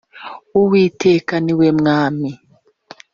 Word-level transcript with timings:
uwiteka 0.61 1.33
niwe 1.43 1.67
mwami. 1.79 2.29